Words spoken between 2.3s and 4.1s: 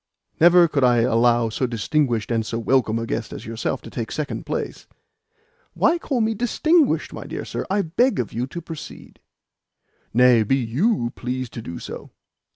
and so welcome a guest as yourself to